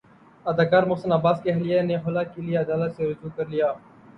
[0.45, 3.71] اداکار محسن عباس کی اہلیہ نے خلع کے لیے عدالت سےرجوع کر لیا